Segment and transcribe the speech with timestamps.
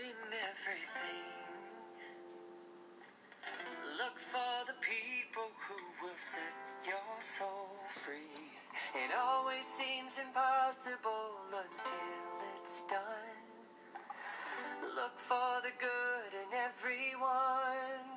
[0.00, 0.18] in
[0.50, 1.26] everything.
[3.98, 6.54] Look for the people who will set
[6.86, 8.52] your soul free.
[8.94, 12.28] It always seems impossible until
[12.60, 13.44] it's done.
[14.96, 18.15] Look for the good in everyone.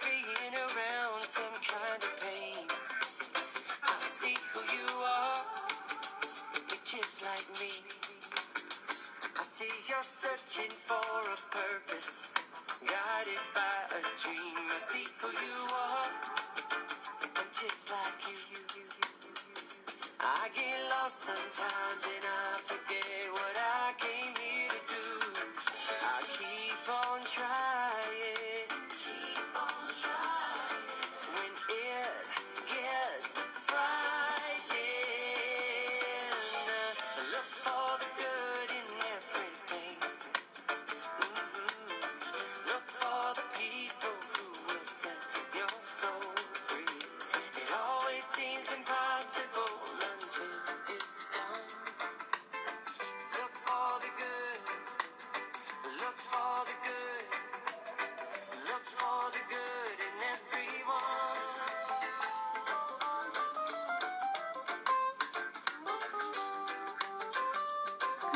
[0.00, 2.66] Carrying around some kind of pain.
[3.82, 5.42] I see who you are.
[6.68, 7.70] You're just like me.
[9.38, 12.32] I see you're searching for a purpose,
[12.82, 14.54] guided by a dream.
[14.74, 16.10] I see who you are,
[17.38, 18.38] I'm just like you.
[20.20, 24.23] I get lost sometimes and I forget what I came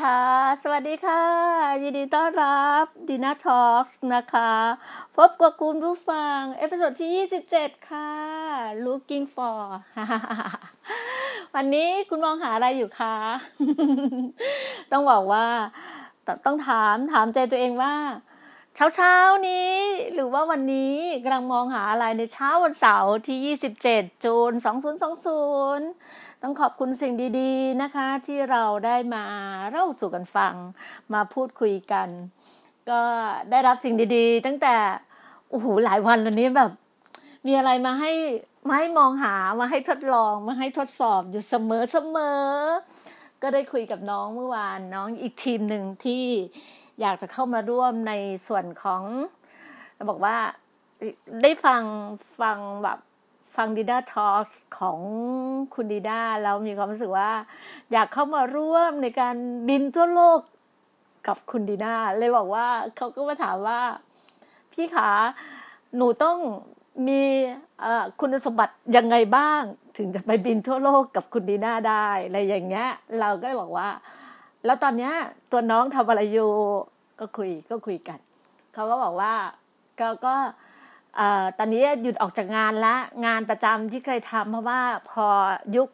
[0.01, 0.23] ค่ะ
[0.63, 1.23] สวัสดีค่ะ
[1.83, 4.53] ยินดีต้อนรับดีน่า Talk นะคะ
[5.17, 8.11] พบกับคุณผู้ฟัง episode ที่ 27 ค่ะ
[8.85, 9.59] looking for
[11.55, 13.17] วันนี้คุณมองหาอะไรอยู่คะ
[14.91, 15.47] ต้องบอกว่า
[16.27, 17.93] ตต้องถามถามใจตัวเองว่า
[18.79, 19.75] เช้าเช้าๆนี้
[20.13, 24.51] หรือว่าวันนี้กำลังมองหาอะไรในเช้าวันเสาร์ที่ 27 June
[25.47, 29.23] 2020 ต้องขอบคุณสิ่งดีๆนะคะ ที่เราได้มา
[29.69, 30.55] เล่าสู่กันฟัง
[31.13, 32.09] มาพูดคุยกัน
[32.89, 33.01] ก็
[33.51, 34.75] ได้รับสิ่งดีๆ ตั้งแต่
[35.49, 36.71] โอ้โหหลายวันแล้วนี้แบบ
[37.47, 38.11] มีอะไรมาให้
[38.67, 42.41] มาให้มองหามาให้ทดลองมาให้ทดสอบอยู่เสมอเสมอ
[43.41, 46.25] ก็ได้คุยกับน้องเมื่อวานน้องอีกทีมหนึ่งที่
[47.01, 48.13] อยากจะเข้ามาร่วมใน
[48.47, 49.03] ส่วนของ
[50.09, 50.37] บอกว่า
[51.41, 51.81] ได้ฟัง
[52.41, 52.99] ฟังแบบ
[53.55, 54.45] ฟังดีด้าทอล์ก
[54.79, 54.99] ของ
[55.73, 57.31] คุณดีด้าแล้วมีความรู้สึกว่า
[57.91, 59.35] อยากเข้ามาร่วมในการ
[59.69, 60.39] บินทั่วโลก
[61.27, 63.81] กับคุณดีด้าเลยบอกว่าเขาก็มาถามว่า
[64.71, 65.09] พี่ขา
[65.95, 66.37] หนูต้อง
[67.07, 67.21] มี
[68.19, 69.61] คุณสมบัติยังไงบ้าง
[69.97, 73.89] ถึงจะไปบินทั่วโลกกับคุณดีน่าได้อะไรอย่างเงี้ย เราก็เลยบอกว่า
[74.65, 75.13] แล้วตอนเนี้ย
[75.51, 76.51] ตัวน้องทำอะไรอยู่
[77.19, 78.19] ก็คุยก็คุยกัน
[78.73, 79.33] เขาก็บอกว่า
[79.99, 80.35] ก็ก็
[81.15, 82.95] เอ่อตอนนี้หยุดออกจากงานละ
[83.25, 85.27] งานประจำที่เคยทำเพราะว่าพอ
[85.75, 85.87] ยุค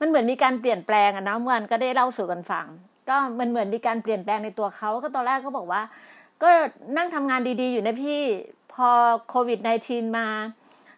[0.00, 2.66] มันเหมือนมีการเปลี่ยนแปลงอะนะเมื่อวานก็ได้เล่าสู่กันฟัง
[3.08, 5.82] ก็มันเหมือนมีการเปลี่ยนแปลงในตัวเขาก็ตอนแรกก็บอกว่า
[6.42, 6.48] ก็
[6.96, 8.22] นั่งทำงานดีๆ อยู่นะพี่
[8.72, 8.88] พอ
[9.28, 10.28] โควิด -19 มา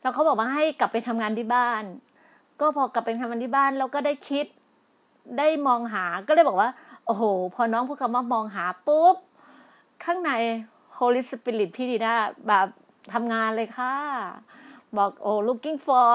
[0.01, 1.83] แล้วเขาบอกว่าให้กลับไปทำงานที่บ้าน
[2.61, 4.47] ก็พอกลับไปทำงานที่บ้านเราก็ได้คิด
[5.39, 6.71] ได้มองหาก็เลยบอกว่า
[7.07, 7.23] โอ้โห
[7.55, 9.17] พอน้องพูดคำว่ามองหาปุ๊บ
[10.05, 10.33] ข้างใน
[10.99, 12.15] Holy Spirit พี่ดีน่า
[12.49, 12.67] แบบ
[13.13, 13.95] ทำงานเลยค่ะ
[14.97, 16.11] บอกโอ้ looking for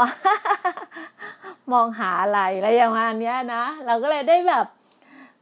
[1.73, 4.65] มองหาอะไรอะไรอย่างเงี้ยนะ เราก็เลยได้แบบ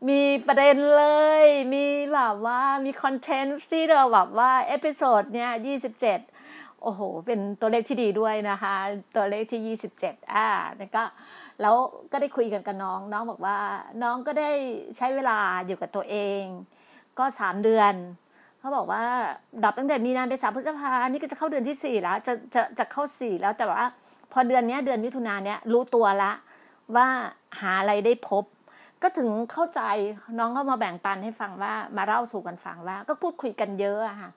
[0.10, 1.06] มีประเด็นเล
[1.44, 6.20] ย มีแบบว่ามีคอนเทนต์ที่เราแบบว่า episode เนี้ยยี่สิบเจ็ด
[6.82, 8.76] โอ้โห เป็นตัวเลขที่ดีด้วยนะคะ
[9.16, 10.48] ตัวเลขที่ยี่สิบเจ็ดอ่า
[10.78, 11.04] แล้วก็
[11.62, 11.76] แล้ว
[12.12, 13.58] ก็ได้คุยกันกับน้อง น้องบอกว่า
[14.04, 14.52] น้องก็ได้
[14.98, 15.38] ใช้เวลา
[15.68, 16.44] อยู่กับตัวเอง
[17.20, 17.94] ก็สามเดือน
[18.60, 19.04] เขาบอกว่า
[19.64, 23.84] ดับตั้งแต่มีนาไปสามพฤษภานี่ก็จะเข้าเดือนที่สี่แล้ว จะจะจะเข้าสี่แล้วแต่ว่า
[24.32, 26.32] พอเดือนนี้เดือนมิถุนาเนี้ยรู้ตัวละ
[26.96, 27.08] ว่า
[27.60, 28.44] หาอะไรได้พบ
[29.04, 29.82] ก็ถึงเข้าใจ
[30.40, 34.30] น้องก็มาแบ่งปันให้ฟังว่ามาเล่าสู่กันฟังว่า ก็พูดคุยกันเยอะอะค่ะ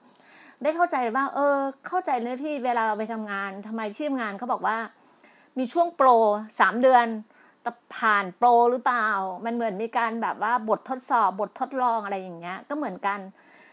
[0.63, 1.57] ได้เข้าใจว่า เออ
[1.87, 4.77] เข้าใจเลยพี่เวลาเราไปทำงานทำไมที่ทำงานเขาบอกว่า
[5.57, 6.09] มีช่วงโปร
[6.59, 7.05] สามเดือน
[7.61, 9.07] แต่ผ่านโปรหรือเปล่า
[9.45, 13.19] มันเหมือนมีการแบบว่าบททดสอบบททดลองอะไรอย่างเงี้ย ก็เหมือนกัน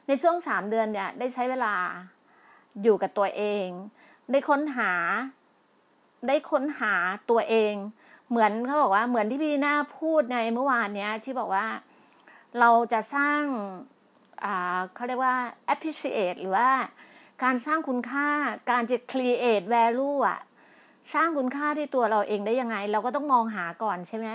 [0.06, 1.74] ในช่วงสามเดือนเนี่ย ได้ใช้เวลา
[2.82, 3.66] อยู่กับตัวเอง
[4.30, 4.92] ได้ค้นหา
[6.26, 6.94] ได้ค้นหา
[7.30, 7.74] ตัวเอง
[8.30, 11.66] เหมือนเขาบอกว่าเหมือนที่พี่หน้าพูดในเมื่อวานเนี้ย ที่บอกว่า
[12.58, 13.42] เราจะสร้าง
[14.94, 15.36] เขาเรียกว่า
[15.72, 16.70] appreciate หรือว่า
[17.42, 18.28] การสร้างคุณค่า
[18.70, 20.40] การจะ create value อะ
[21.14, 24.26] สร้างคุณค่าที่ตัวเราเองได้ยังไง เราก็ต้องมองหาก่อนใช่ไหม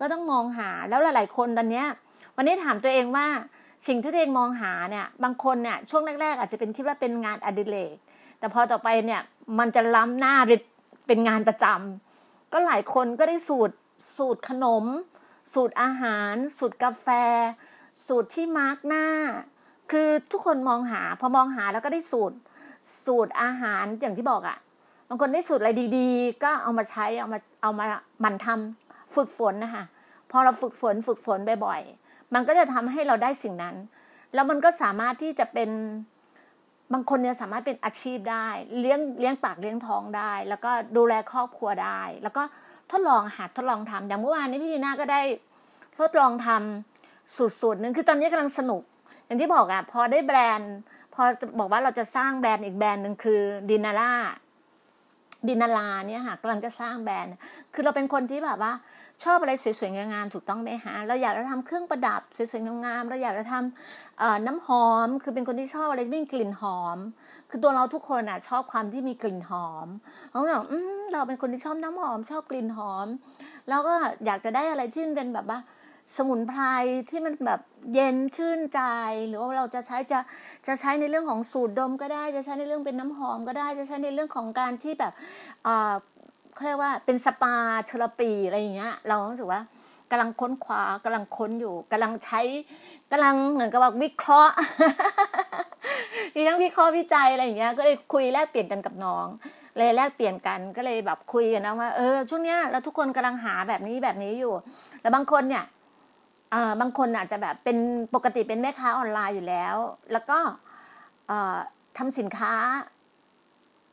[0.00, 1.86] ก็ต้องมองหาแล้วหลาย ๆ คนตอนเนี้ย
[2.36, 3.26] วันนี้ถามตัวเองว่า
[3.88, 7.96] สิ่งที่ตัวเองมองหาเนี่ยบางคนเนี่ยช่วงแรก ๆ อาจจะเป็นคิดว่าเป็นงานอดิเรก
[8.38, 9.20] แต่พอต่อไปเนี่ย
[9.58, 10.36] มันจะล้ำหน้า
[11.06, 13.74] เป็นงานประจำก็หลายคนก็ได้สูตร
[14.16, 14.84] สูตรขนม
[15.54, 17.06] สูตรอาหาร สูตรกาแฟ
[18.06, 19.06] สูตรที่มาร์กหน้า
[19.90, 22.36] คือทุกคนมองหาพอมองหาแล้วก็ได้สูตร
[23.04, 27.86] สูตรอาหารอย่างที่บอกอะ่ะางคนได้สูตรอะไรดีๆ ก็เอามาใช้เอามาเอามา
[28.20, 29.84] หมั่นทำฝึกฝนนะคะ
[30.30, 33.76] พอเราฝึกฝนฝึกฝนบ่อยๆมันก็จะทำให้เราได้สิ่งนั้น
[34.34, 35.70] แล้วมันก็สามารถที่จะเป็น
[36.92, 38.46] บางคนเนี่ยสามารถเป็นอาชีพได้
[38.78, 42.42] เลี้ยงเลี้ยงปากเลี้ยงท้องได้ แล้วก็ดูแลครอบครัวได้ แล้วก็
[42.90, 45.22] ทดลองหัดทดลองทำอย่างเมื่อวานนี้พี่นาก็ได้
[45.98, 48.82] ทดลองทำสูตรสูตรหนึ่งคือตอนนี้กำลังสนุก
[49.24, 50.74] อย่างที่บอกอะพอได้แบรนด์
[51.14, 51.22] พอ
[51.58, 54.12] บอกว่าเราจะสร้างแบรนด์อีกแบรนด์หนึ่งคือดินาร่า
[55.48, 57.32] ดินาลาเนี่ยค่ะกำลังจะสร้างแบรนด์
[57.74, 58.72] คือเราเป็นคนที่แบบว่า
[59.24, 66.98] ชอบอะไรสวยๆงามๆถูกต้องไหมฮะ เราอยากจะทำเครื่องประดับสวยๆงามๆเราอยากจะทำน้ำหอม คือเป็นคนที่ชอบอะไรที่มีกลิ่นหอม
[67.50, 69.86] คือตัวเราทุกคนอะชอบความที่มีกลิ่นหอม
[70.28, 73.06] เขาบอกอืมเราเป็นคนที่ชอบน้ำหอม ชอบกลิ่นหอม
[73.68, 73.94] แล้วก็
[74.26, 75.58] อยากจะได้อะไรที่เป็นแบบว่า
[76.16, 76.62] สมุนไพร
[77.10, 77.60] ที่มันแบบ
[77.94, 78.80] เย็นชื่นใจ
[79.28, 80.18] หรือว่าเราจะใช้จะ
[80.66, 85.12] จะใช้ในเรื่องของสูตรดมก็ได้ จะใช้ในเรื่องเป็นน้ำหอมก็ได้ จะใช้ในเรื่องของการที่แบบ
[86.54, 87.54] เขาเรียกว่าเป็นสปา
[87.84, 89.60] เทอราปีอะไรอย่างเงี้ย เรารู้สึกว่า
[90.10, 92.40] กำลังค้นคว้ากำลังค้นอยู่กำลังใช้
[93.12, 94.54] กำลังเหมือนกับว่าวิเคราะห์
[96.34, 99.26] มีทั้งวิเคราะห์วิจัยอะไรอย่างเงี้ย ก็เลยคุยแลกเปลี่ยนกันกับน้อง
[99.76, 104.52] เลยแลกเปลี่ยนกันก็เลยแบบคุยกันนะว่าเออช่วงเนี้ยเราทุกคนกำลังหาแบบนี้แบบนี้อยู่
[105.00, 105.64] แต่บางคนเนี่ย
[106.80, 107.78] บางคนอาจจะแบบเป็น
[108.14, 109.76] ปกติเป็นแม่ค้าออนไลน์อยู่แล้ว
[110.12, 110.38] แล้วก็
[111.98, 112.54] ทำสินค้า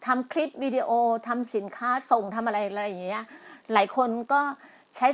[0.05, 0.89] ทำคลิปวิดีโอ
[1.27, 3.25] ทำสินค้าส่งทำอะไรอะไรอย่างเงี้ย
[3.73, 4.41] หลายคนก็
[4.95, 5.07] ใช้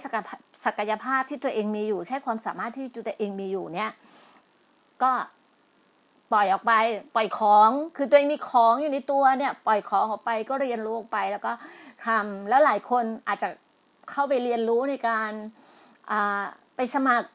[0.65, 3.92] ศักยภาพที่ตัวเองมีอยู่ ใช้ความสามารถที่ตัวเองมีอยู่เนี่ย
[5.03, 5.12] ก็
[6.31, 6.74] ปล่อยออกไป
[7.15, 11.52] ปล่อยของ คือตัวเองมีของอยู่ในตัวเนี่ย ปล่อยของออกไปก็เรียนรู้ออกไปแล้วก็
[12.06, 13.49] ทำแล้วหลายคนอาจจะ
[14.11, 15.31] เข้าไปเรียนรู้ในการ
[16.75, 17.29] ไปสมัคร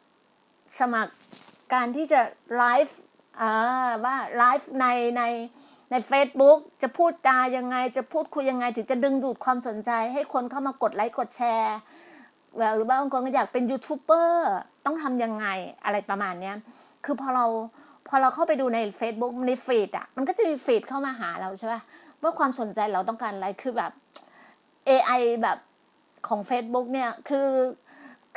[0.81, 1.13] สมัคร
[1.75, 2.21] การที่จะ
[2.57, 2.99] ไลฟ์
[4.05, 4.87] ว่าไลฟ์ใน
[5.19, 5.23] ใน
[5.91, 11.79] ใน Facebook จะพูดจายังไงจะพูดคุยยังไง ถึงจะดึงดูดความสนใจ ให้คนเข้ามากดไลค์กดแชร์
[12.77, 14.51] หรือว่าบางคนก็อยากเป็นยูทูบเบอร์
[14.85, 15.47] ต้องทำยังไง
[15.85, 16.57] อะไรประมาณเนี้ย
[17.05, 17.47] คือพอเรา
[18.09, 21.81] พอเราเข้าไปดูใน Facebook ในฟีดอะมันก็จะมีฟีดเข้ามาหาเราใช่ป่ะ
[22.23, 23.93] ว่าความสนใจเราต้องการอะไรคือแบบ
[24.89, 25.59] AI แบบ
[26.29, 27.47] ของ Facebook เนี่ยคือ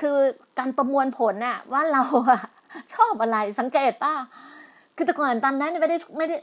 [0.01, 0.17] คือ
[0.59, 2.41] การประมวลผลน่ะว่าเราอะ
[2.93, 4.13] ชอบอะไรสังเกตป่ะ
[4.95, 6.35] คือแต่ก่อนตอนนั้นไม่ได้ไม่ได้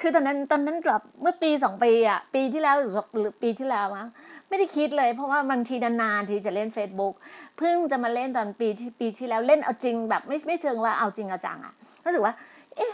[0.00, 2.88] คือตอนนั้นตอนนั้นแบบเมื่อปีสองปีอะปีที่แล้วหรื
[3.28, 4.08] อปีที่แล้วมั้ง
[4.48, 7.14] ไม่ได้คิดเลย เพราะว่าบางทีนานๆทีจะเล่น Facebook
[7.58, 12.34] เพิ่งจะมาเล่นตอนปีที่ปีที่แล้วเล่นเอาจริงแบบไม่ไม่เชิงว่าเอาจริงเอาจังอะรู้สึกว่า
[12.76, 12.92] เอ๊ะ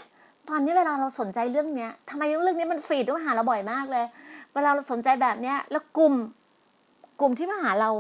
[0.49, 4.05] ตอนนี้เวลาเราสนใจเรื่องเนี้ยทำไมเรื่องนี้มันฟีดมาหาเราบ่อยมากเลย
[4.55, 6.15] เวลาเราสนใจแบบเนี้ยแล้วกลุ่ม
[7.21, 7.91] กลุ่มที่มาหาเรา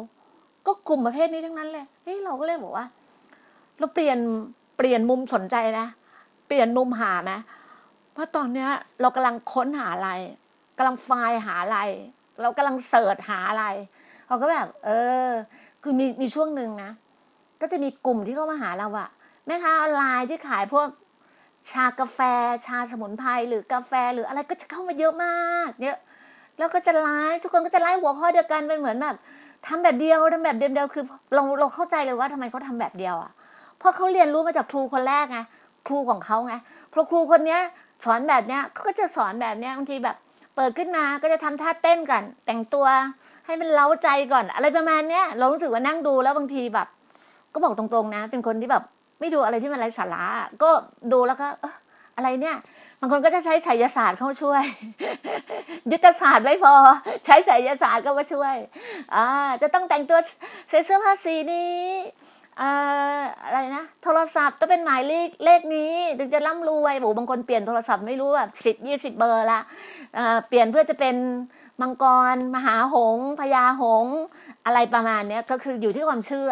[0.68, 2.86] ก็กลุ่มประเภทนี้ทั้งนั้นเลยเฮ้ยเราก็เลยบอกว่า
[3.78, 4.18] เราเปลี่ยน
[4.76, 5.86] เปลี่ยนมุมสนใจนะ
[6.46, 7.32] เปลี่ยนมุมหาไหม
[8.12, 8.68] เพราตอนเนี้ย
[9.00, 10.10] เรากำลังค้นหาอะไร
[10.78, 11.78] กำลังไฟล์หาอะไร
[12.40, 13.64] เรากำลังเสิร์ชหาอะไร
[14.28, 14.90] เราก็แบบ เอ
[15.26, 15.28] อ
[15.82, 16.90] คือมีมีช่วงหนึ่งนะ
[17.60, 19.08] ก็จะมีกลุ่มที่เข้ามาหาเราอะ
[19.46, 20.88] แม่ค้าออนไลน์ที่ขายพวก
[21.70, 22.20] ชากาแฟ
[22.66, 25.98] ชาสมุนไพรหรือกาแฟหรืออะไรก็จะเข้ามาเยอะมากเยอะ
[26.58, 29.16] แล้วก็จะไลฟ์ทุกคนก็จะไลฟ์หัวข้อเดียวกันเป็นเหมือนแบบ
[29.66, 33.30] ทำแบบเดียวทำแบบเดียวคือเราเราเข้าใจเลยว่าทำไมเขาทาแบบเดียวอะ
[33.78, 35.38] เพราะเขาเรียนรู้มาจากครูคนแรกไง
[35.86, 36.54] ครูของเขาไง
[36.90, 37.60] เพราะครูคนเนี้ย
[38.04, 40.16] สอนแบบเนี้ยเขาก็จะสอนแบบเนี้ยบางทีแบบ
[40.56, 42.86] เปิดขึ้นมาก็จะทำท่าเต้นก่อน แต่งตัว
[43.46, 46.88] ให้มันเล้าใจก่อน อะไรประมาณเนี้ยเรารู้สึกว่านั่งดูแล้วบางทีแบบ
[47.52, 48.84] ก็บอกตรงๆนะ เป็นคนที่แบบ
[49.20, 50.24] ไม่ดูอะไรที่มันไร้สาระ
[50.62, 50.70] ก็
[51.12, 51.46] ดูแล้วก็
[52.18, 52.56] อะไรเนี่ย
[53.00, 54.62] บางคนก็จะใช้ไสยศาสตร์เข้าช่วย
[55.92, 56.74] ยุทธศาสตร์ไม่พอ
[57.24, 58.54] ใช้ไสยศาสตร์ก็มาช่วย
[59.14, 59.24] อ่า
[59.62, 60.18] จะต้องแต่งตัว
[60.68, 61.78] ใส่เสื้อผ้าสีนี้
[63.44, 69.60] อะไรนะโทรศัพท์ต้องเป็นหมายเลขเลขนี้ถึงจะร่ำรวยโอ้บางคนเปลี่ยนโทรศัพท์ไม่รู้แบบสิบยี่สิบเบอร์ละ
[70.48, 71.16] เปลี่ยนเพื่อจะเป็น
[71.80, 74.06] มังกร มหาหงพญาหง
[74.66, 76.50] อะไรประมาณนี้ก็คืออยู่ที่ความเชื่อ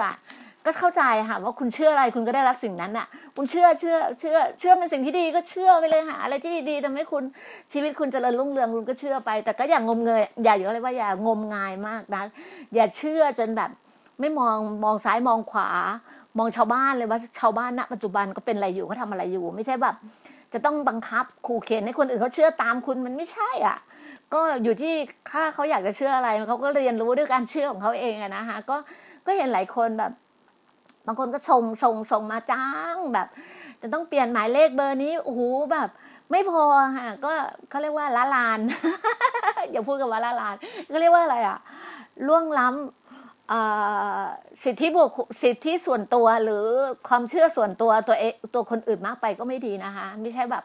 [0.67, 3.07] ก็เข้าใจค่ะว่าคุณเชื่ออะไรคุณก็ได้รับสิ่งนั้นอะ
[3.37, 7.25] คุณเชื่อเชื่อเชื่อเชื่อเป็นสิ่งที่ดีก็เชื่อไปเลยหาอะไรที่ดีๆทำให้คุณ
[7.73, 12.23] ชีวิตคุณจเจริญรุ่งเรืองคุณก็เชื่อไป แต่ก็อย่างงมเงยอย่าอยู่อะไรว่าอย่างมงายมากนะ
[12.75, 13.71] อย่าเชื่อจนแบบ
[14.21, 15.69] ไม่มองมองซ้ายมองขวา
[16.39, 19.95] มองชาวบ้านเลยว่าชาวบ้านณปัจจุบันก็เป็นอะไรอยู่เขาทาอะไรอยู่ ไม่ใช่แบบ
[20.53, 23.77] จะต้องบังคับขู่เข็นให้คนอื่นเขาเชื่อตามคุณมันไม่ใช่อะ
[24.35, 24.95] ก็อยู่ที่
[25.31, 28.77] ค่าเขาอยากจะเชื่ออะไรเขาก็เรียนรู้ด้วยการเชื่อของเขาเองอะนะคะก็
[29.27, 30.13] ก็เห็นหลายคนแบบ
[31.07, 33.29] บางคนก็ส่งส่งส่งมาจ้างแบบ
[33.83, 35.89] จะต้องเปลี่ยนหมายเลขเบอร์นี้โอ้โหแบบ
[36.31, 36.63] ไม่พอ
[36.97, 37.33] ค่ะก็
[37.71, 38.61] เขาเรียกว่าละลาน
[39.71, 40.57] อย่าพูดกับว่าละลาน
[40.93, 41.59] ก็เรียกว่าอะไรอะ
[42.27, 45.11] ล่วงล้ำสิทธิบุค
[45.43, 46.65] สิทธิส่วนตัวหรือ
[47.09, 50.65] ความเชื่อส่วนตัวตัวเอตัวคนอื่นมากไปก็ไม่ดีนะคะ ไม่ใช่แบบ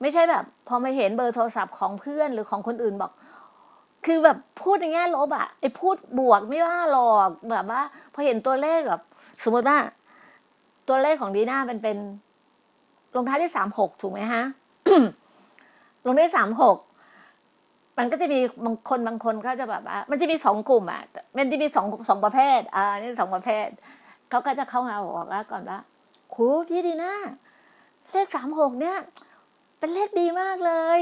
[0.00, 3.12] ไม่ใช่แบบ พอมาเห็นเบอร์โทรศัพท์ของเพื่อนหรือของคนอื่นบอก
[4.06, 7.82] คือแบบพูดในแง่ลบอะไอพูดบวกไม่ว่าหรอกแบบว่า
[8.14, 9.02] พอเห็นตัวเลขแบบ
[9.42, 9.78] สมมติว่า
[10.88, 11.98] ตัวเลขของดีน่าเป็นเป็น
[13.14, 14.42] ลงท้ายด้วยสามหกถูกไหมฮะ
[16.06, 16.76] ลงได้สามหก
[17.98, 21.02] มันก็จะมีบางคนบางคนเขาจะแบบว่ามันจะมีสองกลุ่มอะ
[21.36, 23.68] มันจะมีสองสองประเภทอ่านี่สองประเภท
[24.30, 25.78] เขาก็จะเข้ามาบอกว่าก่อนว่า
[26.34, 27.14] ครูพี่ดีนะ
[28.10, 28.98] เลขสามหกเนี่ย
[29.78, 31.00] เป็นเลขดีมากเลย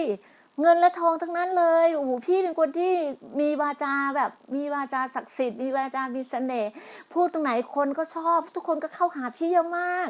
[0.60, 2.92] เงินและทองทั้งนั้นเลยโอ้โหพี่เป็นคนที่
[3.40, 6.70] มีวาจาแบบมีวาจาศักดิ์สิทธิ์มีวาจามีเสน่ห์
[7.12, 10.08] พูดตรงไหนคนก็ชอบ ทุกคนก็เข้าหาพี่เยอะมาก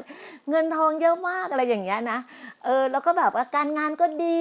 [0.51, 2.19] เงินทองเยอะมากอะไรอย่างเงี้ยนะ
[2.65, 4.41] เออแล้วก็แบบว่าการงานก็ดี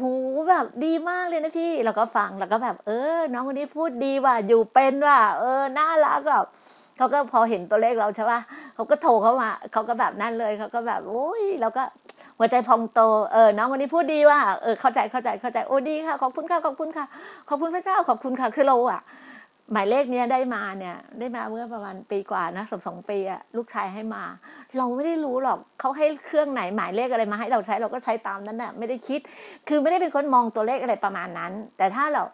[0.00, 0.12] หู
[0.48, 6.46] แบบดีมากเลยนะพี่เราก็ฟังแล้วก็แบบ เออ น้องคนนี้พูดดีว่ะอยู่เป็นว่ะเออน่ารักแบบ
[6.96, 8.40] เขาก็พอเห็นตัวเลขเราใช่ป่ะ
[8.74, 11.82] เขาก็โทรเข้ามาเขาก็แบบนั่นเลยเขาก็แบบโอ้ยเราก็
[12.38, 13.00] หัวใจพองโต
[13.32, 17.04] เออน้องคนนี้พูดดีว่ะเออเข้าใจเข้าใจเข้าใจโอ้ดีค่ะขอบคุณค่ะขอบคุณค่ะ
[17.48, 19.02] ขอบคุณพระเจ้าขอบคุณค่ะคือเราอะ
[19.72, 24.22] หมายเลขเนี้ยได้มาเนี่ย ได้มาเมื่อประมาณปีกว่านะสองสองปีอะลูกชายให้มา
[24.76, 29.20] เราไม่ได้รู้หรอกเขาให้เครื่องไหนหมายเลขอะไรมาให้เราใช้เราก็ใช้ตามนั้นน่ะไม่ได้คิด
[29.68, 32.24] คือไม่ได้เป็นคนมองตัวเลขอะไรประมาณนั้น แต่ถ้าเรา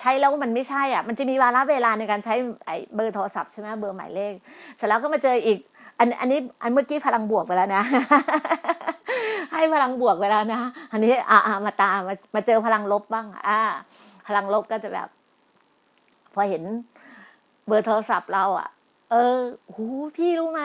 [0.00, 2.34] ใช้แล้วมันไม่ใช่อะ มันจะมีวาระเวลาในการใช้
[2.66, 4.34] ไอ้เบอร์โทรศัพท์ใช่ไหมเบอร์หมายเลข
[4.76, 5.58] เสร็จแล้วก็มาเจออีก
[6.02, 7.82] อันอันนี้อันเมื่อกี้พลังบวกไปแล้วนะ
[9.52, 10.60] ให้พลังบวกไปแล้วนะ
[10.92, 13.60] อันนี้อ่ามาตามามาเจอพลังลบบ้าง อ่า
[14.26, 15.08] พลังลบก็จะแบบ
[16.34, 16.62] พอเห็น
[17.66, 18.68] เบอร์โทรศัพท์เราอะ
[19.10, 19.38] เออ
[19.74, 19.84] หู
[20.16, 20.62] พี่รู้ไหม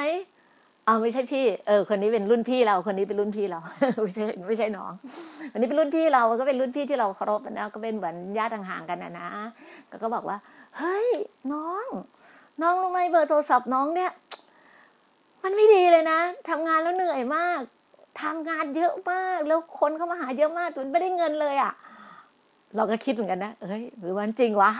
[0.88, 3.60] อ่าไม่ใช่พี่ เออ คนนี้เป็นรุ่นพี่เรา คนนี้เป็นรุ่นพี่เรา
[4.03, 4.91] ไม่ใช่ไม่ใช่น้อง
[5.51, 9.29] คนนี้เป็นรุ่นพี่เรา ก็เป็นรุ่นพี่ที่เราเคารพนะ ก็เป็นเหมือนญาติห่างๆกันนะนะ
[9.89, 10.38] ก็ก็บอกว่า
[10.77, 11.08] เฮ้ย
[11.53, 11.88] น้อง
[12.62, 14.12] น้องรู้ไหมเบอร์โทรศัพท์น้องเนี่ย
[15.44, 17.62] มันไม่ดีเลยนะทำงานแล้วเหนื่อยมาก
[18.22, 21.74] ทำงานเยอะมาก แล้วคนเข้ามาหาเยอะมากจนไม่ได้เงินเลยอะ
[22.75, 24.72] เราก็คิดเหมือนกันนะ เอ้ย หรือวันจริงวะ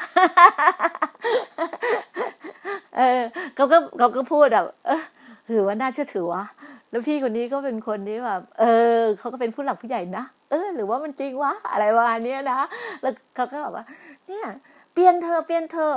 [2.98, 3.22] เออ
[3.56, 5.02] เขาก็เขาก็พูดแบบ เออ
[5.50, 6.44] หรือว่าน่าเชื่อถือวะ
[6.90, 8.66] แล้วพี่คนนี้ก็เป็นคนที่แบบ เอ
[8.98, 12.60] อ เขาก็เป็นผู้หลักผู้ใหญ่นะ เออ หรือว่ามันจริงวะ อะไรประมาณนี้นะ
[13.02, 13.86] แล้วเขาก็แบอกว่า
[14.28, 14.48] เนี่ย
[14.94, 15.94] เปลี่ยนเธอ เปลี่ยนเธอ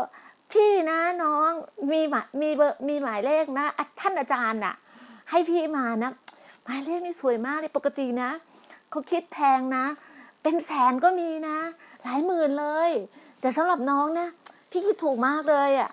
[0.52, 1.50] พี่นะน้อง
[1.92, 3.66] มีหมายมีเบอร์มีหมายเลขนะ
[4.00, 4.74] ท่านอาจารย์น่ะ
[5.30, 6.12] ให้พี่มานะ
[6.64, 8.30] หมายเลขนี่สวยมากเลยปกตินะ
[8.90, 9.84] เขาคิดแพงนะ
[10.42, 11.58] เป็นแสนก็มีนะ
[12.02, 12.90] หลายหมื่นเลย
[13.40, 14.28] แต่สำหรับน้องนะ
[14.70, 15.90] พี่คิดถูกมากเลยอะ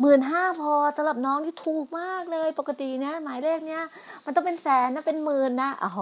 [0.00, 3.82] หมื่นห้าพอสำหรับน้องที่ถูกมากเลย ปกตินะหมายเลขเนี้ย
[4.24, 6.00] มันต้องเป็นแสนนะเป็นหมื่นนะโอ้โห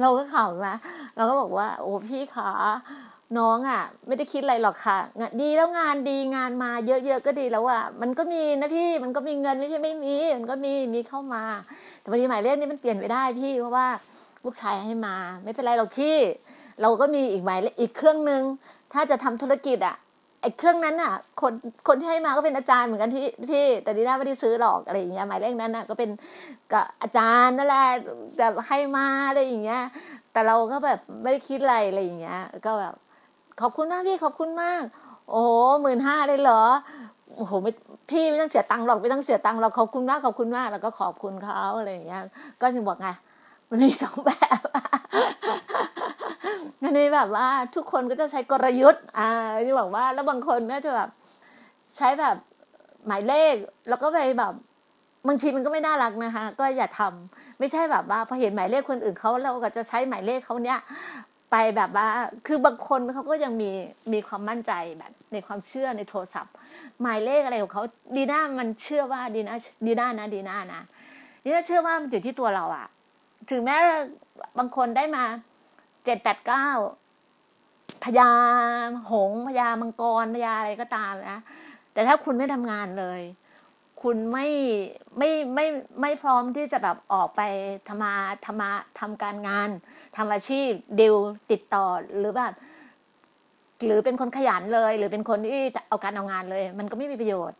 [0.00, 0.76] เราก็ข่านะ
[1.16, 2.50] เราก็บอกว่า โอ้พี่ขา
[3.38, 4.98] น้องอะ ไม่ได้คิดอะไรหรอกค่ะ
[5.40, 11.42] ดีแล้วงานดีงานมาเยอะๆก็ดีแล้วอะ มันก็มีนะพี่มันก็มีเงินไม่ใช่ไม่มีมันก็มีมีเข้ามา
[12.00, 13.86] แต่บางทีหมายเลขนี้มันเปลี่ยนไปได้พี่เพราะว่า
[14.44, 16.16] ลูกชายให้มา ไม่เป็นไรหรอกพี่
[16.80, 18.42] เราก็มีอีกหมายอีกเครื่องหนึ่ง
[18.92, 19.96] ถ้าจะทำธุรกิจอะ
[20.42, 21.52] ไอไอ้เครื่องนั้นอะ คน
[21.88, 26.10] คนที่ให้มาก็เป็นอาจารย์เหมือนกันที่ที่แต่ดีน่าไม่ได้ซื้อหรอกอะไรอย่างเงี้ยหมายเลขนั้นอะก็เป็น
[26.72, 27.86] กับอาจารย์นั่นแหละ
[28.38, 29.82] แบบให้มาอะไรอย่างเงี้ย
[30.32, 32.94] แต่เราก็แบบไม่ได้คิดอะไรอะไรอย่างเงี้ย ก็แบบ
[33.60, 34.82] ขอบคุณมากพี่ขอบคุณมาก
[35.30, 35.42] โอ้
[35.82, 36.62] หมื่นห้าเลยเหรอ
[37.34, 37.72] โอ้โหไม่
[38.10, 42.22] พี่ไม่ต้องเสียตังค์หรอกไม่ต้องเสียตังค์เราขอบคุณมากขอบคุณมาก แล้วก็ขอบคุณเขาอะไรอย่างเงี้ย
[42.60, 43.08] ก็ถึงบอกไง
[43.70, 44.60] มันมีสองแบบ
[46.82, 49.30] อันนี้แบบว่าทุกคนก็จะใช้กลยุทธ์ อ่า
[49.64, 51.08] ที่บอกว่าแล้วบางคนก็จะแบบ
[51.96, 52.36] ใช้แบบ
[53.06, 53.54] หมายเลข
[53.88, 54.52] แล้วก็ไปแบบ
[55.28, 60.78] บางทีมันก็ไม่น่ารักนะคะ ก็อย่าทำไม่ใช่แบบว่าพอเห็นหมายเลขคนอื่นเขาเราก็จะใช้หมายเลขเขาเนี้ย
[61.56, 62.08] ไปแบบว่า
[62.46, 63.70] คือบางคนเขาก็ยังมี
[64.12, 66.54] มีความมั่นใจแบบในความเชื่อในโทรศัพท์
[67.00, 67.84] หมายเลขอะไรของเขา
[68.16, 69.54] ดีน่ามันเชื่อว่าดีน่า
[69.86, 70.82] ดีน่านะดีน่านะ
[71.44, 72.86] ดีน่าเชื่อว่ามันอยู่ที่ตัวเราอะ
[73.50, 73.76] ถึงแม้
[74.58, 75.24] บางคนได้มา
[76.04, 76.68] เจ็ดแปดเก้า
[78.04, 78.30] พญา
[79.10, 81.40] หงพญามังกรพญาอะไรก็ตามนะ
[81.92, 83.20] แต่ถ้าคุณไม่ทำงานเลย
[84.02, 84.46] คุณไม่
[85.18, 85.66] ไม่ไม่
[86.00, 87.40] ไม่พร้อมที่จะแบบออกไป
[87.88, 89.70] ทำมาทำมาทำการงาน
[90.16, 91.16] ทำอาชีพดิว
[91.50, 91.86] ติดต่อ
[92.18, 92.52] หรือแบบ
[93.84, 97.58] หรือเป็นคนขยันเลย หรือเป็นคนที่เอาการเอางานเลย มันก็ไม่มีประโยชน์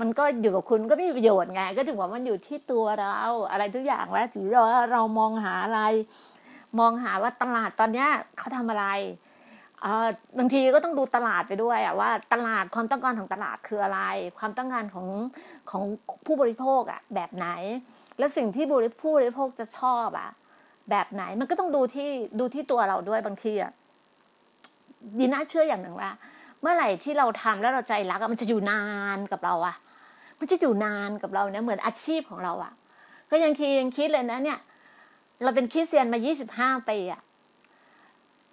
[0.00, 3.18] มันก็อยู่กับคุณก็ไม่มีประโยชน์ไง ก็ถึงว่ามันอยู่ที่ตัวเรา
[3.50, 5.80] อะไรทุกอย่างแล้วถือว่าเรามองหาอะไร
[6.78, 8.86] มองหาว่าตลาดตอนเนี้ยเขาทำอะไร
[10.38, 14.00] บางทีก็ต้องดูตลาดไปด้วยอะว่าตลาดความต้องการของตลาดคืออะไร
[14.38, 15.06] ความต้องการของ
[15.70, 15.82] ของ
[16.26, 17.48] ผู้บริโภคอะแบบไหน
[18.18, 20.30] แล้วสิ่งที่บริผู้บริโภคจะชอบอะ
[20.90, 23.72] แบบไหน มันก็ต้องดูที่ดูที่ตัวเราด้วยบางทีอะ
[25.18, 26.10] ดีน่าเชื่ออย่างหนึ่งว่า
[26.60, 28.82] เมื่อไหร่ที่เราทำแล้วเราใจรักมันจะอยู่นา
[29.16, 29.76] นกับเราอะ
[30.38, 32.72] มันจะอยู่นานกับเราเนี่ยเหมือนอาชีพของเราอะ
[33.30, 34.58] ก็ยังคิดยังคิดเลยนะ เนี่ย
[35.42, 37.20] เราเป็นคริสเตียนมายี่สิบห้าปีอะ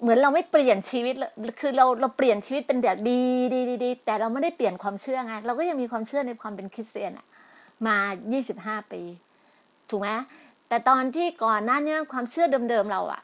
[0.02, 1.16] เหมือนเราไม่เปลี่ยนชีวิต
[1.60, 3.22] คือเราเราเปลี่ยนชีวิตเป็นแบบดี
[3.54, 7.26] ดีดีดีแต่เราไม่ได้เปลี่ยนความเชื่อไงเราก็ยังมีความเชื่อในความเป็นคริสเตียนอะ
[7.88, 7.98] มา
[8.44, 9.02] 25 ปี
[9.90, 10.10] ถูกไหม
[10.70, 13.22] แต่ตอนที่ก่อนหน้านี้ความเชื่อเดิมๆเราอะ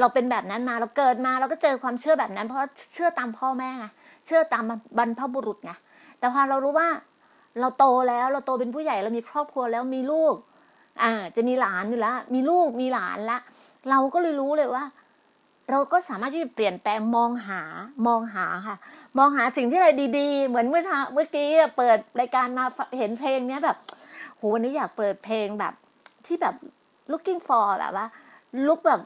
[0.00, 2.60] เราเป็นแบบนั้นมาเราเกิดมาเราก็เจอความเชื่อแบบนั้น เพราะ
[2.94, 3.86] เชื่อตามพ่อแม่ไง
[4.26, 4.64] เชื่อตาม
[4.98, 5.72] บรรพบุรุษไง
[6.18, 6.88] แต่พอเรารู้ว่า
[7.60, 10.34] เราโตแล้วเราโตเป็นผู้ใหญ่เรามีครอบครัวแล้วมีลูก
[11.02, 13.38] อ่า จะมีหลานอยู่แล้วมีลูกมีหลานละ
[13.90, 14.84] เราก็เลยรู้เลยว่า
[15.70, 17.62] เราก็สามารถที่จะเปลี่ยนแปลงมองหา
[18.06, 18.76] มองหาค่ะ
[19.18, 22.64] มองหาสิ่งที่อะไรดีๆ เหมือนเมื่อเช้าเมื่อกี้เปิดรายการมา
[22.98, 23.76] เห็นเพลงเนี้ยแบบ
[24.36, 25.74] โหวันนี้อยากเปิดเพลงแบบ
[26.26, 26.54] ที่แบบ
[27.10, 28.06] looking for แบบว่า
[28.66, 29.00] ลุกแบบ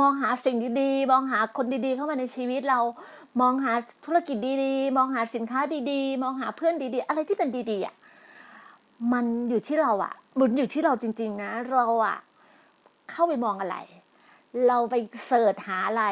[0.00, 2.80] มองหาสิ่งดีๆ มองหาคนดีๆ เข้ามาในชีวิตเรา
[3.40, 3.72] มองหา
[4.06, 7.94] ธุรกิจดีๆ มองหาสินค้าดีๆ มองหาเพื่อนดีๆ อะไรที่เป็นดีๆอะ
[9.12, 12.18] มันอยู่ที่เราอะ มันอยู่ที่เราจริง ๆ นะ เราอะ
[13.10, 13.76] เข้าไปมองอะไร
[14.66, 14.94] เราไป
[15.26, 16.04] เสิร์ชหาอะไร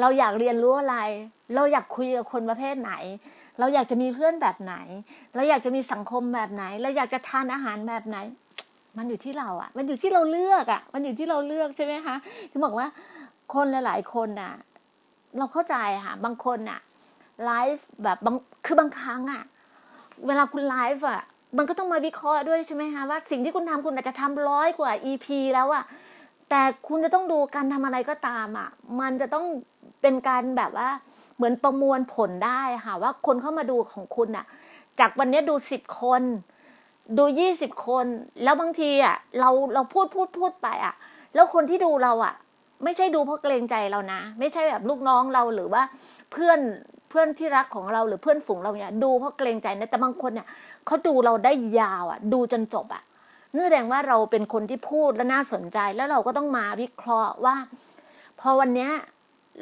[0.00, 0.96] เราอยากเรียนรู้อะไร
[1.54, 2.92] เราอยากคุยกับคนประเภทไหน
[3.58, 4.74] เราอยากจะมีเพื่อนแบบไหน
[5.34, 8.16] เราอยากจะมีสังคมแบบไหน เราอยากจะทานอาหารแบบไหน
[8.98, 12.16] มันอยู่ที่เราอะ่ะมันอยู่ที่เราเลือกอะ่ะมันอยู่ที่เราเลือกใช่ไหมคะ
[12.52, 12.86] จะบอกว่า
[13.54, 14.52] คนหลาย ๆ คนอะ
[15.38, 16.80] เราเข้าใจค่ะบางคนอะ
[17.44, 19.42] ไลฟ์แบบบางคือบางครั้งอะ
[20.26, 21.22] เวลาคุณไลฟ์อะ
[21.56, 25.84] มันก็ต้องมาวิเคราะห์ด้วยใช่ไหมคะว่าสิ่งที่คุณทำคุณอาจจะทำร้อยกว่า EP แล้วอะ
[26.50, 28.68] แต่คุณจะต้องดูการทำอะไรก็ตามอะ
[29.00, 29.44] มันจะต้อง
[30.02, 30.88] เป็นการแบบว่า
[31.36, 34.46] เหมือนประมวลผลได้ค่ะว่าคนเข้ามาดูของคุณอะ
[35.00, 36.22] จากวันนี้ดูสิบคน
[37.18, 38.06] ดูยี่สิบคน
[38.42, 40.94] แล้วบางทีอะ เราเราพูดพูดพูดไปอะ
[41.34, 42.34] แล้วคนที่ดูเราอะ
[42.84, 45.82] ไม่ใช่ดูเพราะเกรงใจเรานะ ไม่ใช่แบบลูกน้องเราหรือว่า
[46.32, 46.58] เพื่อน
[47.08, 50.46] เพื่อนที่รักของเราหรือเพื่อนฝูงเราเนี่ยดูเพราะเกรงใจนะแต่บางคนเนี่ย
[50.86, 53.02] เขาดูเราได้ยาวอะ ดูจนจบอะ
[53.54, 57.56] เนื่องแดงว่าเราเป็นคนที่พูดและน่าสนใจ แล้วเราก็ต้องมาวิเคราะห์ว่า
[58.40, 58.90] พอวันเนี้ย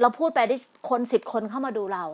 [0.00, 0.56] เราพูดไปได้
[0.90, 2.04] คนสิบคนเข้ามาดูเรา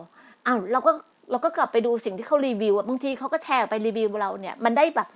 [0.45, 0.91] อ้าวเราก็
[1.31, 5.07] เราก็กลับไปดูสิ่งที่เขารีวิวบางทีเขาก็แชร์ไปรีวิวเราเนี่ย มันได้แบบ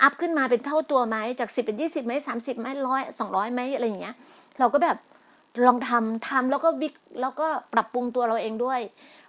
[0.00, 4.14] อัพขึ้นมาเป็นเท่าตัวไหมจากสิบเป็นยี่สิบไหมสามสิบไหมร้อยสองร้อยไหมอะไรอย่างเงี้ย
[4.58, 4.96] เราก็แบบ
[5.66, 8.80] ลองทำทำแล้วก็วิกแล้วก็ปรับปรุงตัวเราเองด้วย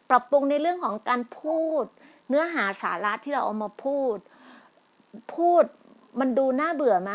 [0.09, 1.85] ปรับปรุงในเรื่องของการพูด
[2.29, 4.17] เนื้อหาสาระที่เราเอามาพูด
[5.35, 5.63] พูด
[6.19, 7.13] มันดูน่าเบื่อไหม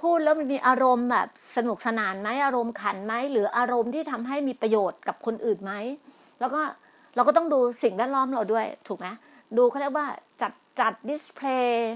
[0.00, 5.72] พูดแล้วมันมีอารมณ์แบบสนุกสนานไหมอารมณ์ขันไหมหรืออารมณ์ที่ทำให้มีประโยชน์กับคนอื่นไหม
[6.40, 6.60] แล้วก็
[7.16, 9.06] เราก็ต้องดูสิ่งแวดล้อมเราด้วยถูกไหม
[9.56, 10.06] ดูเขาเรียกว่า
[10.42, 11.92] จัดจัด display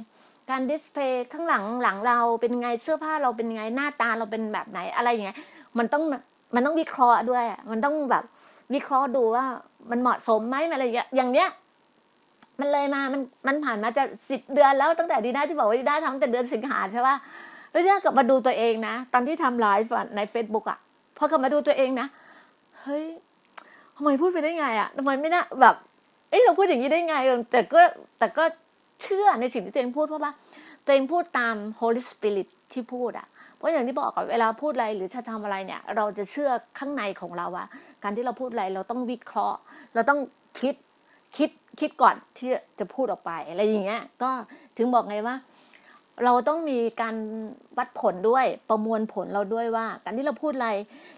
[0.50, 5.38] การ display ข้างหลังหลังเราเป็นไงเสื้อผ้าเราเป็นไงหน้าตาเราเป็นแบบไหนอะไรอย่างเงี้ย
[5.78, 6.02] มันต้อง
[6.54, 8.24] มันต้องวิเคราะห์ด้วย มันต้องแบบ
[8.74, 9.44] วิเคราะห์ดูว่า
[9.90, 11.48] มันเหมาะสมไหมอะไรอย่างเงี้ยอย่างเนี้ย
[12.60, 17.16] มันเลยมา มัน มันผ่านมาจะสิบเดือนแล้วตั้งแต่ดีน่าที่บอกว่าดีน่าทำแต่เดือนสิงหาใช่ป่ะ
[17.70, 20.78] แล้วดีน่ากลับมาดูตัวเองนะ ตอนที่ทำไลฟ์ในเฟซบุ๊กอะ
[21.16, 22.06] พอกลับมาดูตัวเองนะ
[22.80, 23.04] เฮ้ย
[23.96, 25.76] ทำไมพูดไปได้ไงอะทำไมไม่น่าแบบ
[26.30, 27.14] เอ้ยเราพูดอย่างนี้ได้ไง
[27.52, 27.80] แต่ก็
[28.18, 28.44] แต่ก็
[29.02, 30.32] เชื่อในสิ่งที่ตัวเองพูดเพราะว่า
[30.84, 37.66] ตัวเองพูดตาม Holy Spirit ที่พูดอะเพราะอย่างที่บอกอะเวลาพูดอะไรหรือจะทำอะไรเนี่ย เราจะเชื่อข้างในของเราอะ
[38.02, 39.58] การที่เราพูดอะไรเราต้องวิเคราะห์
[39.94, 40.18] เราต้อง
[40.60, 40.74] คิด
[41.36, 44.30] คิดคิดก่อนที่จะพูดออกไปอะไรอย่างเงี้ย ก็
[44.76, 45.34] ถึงบอกไงว่า
[46.24, 47.16] เราต้องมีการ
[47.78, 50.70] วัดผลด้วยประมวลผลเราด้วยว่า การที่เราพูดอะไร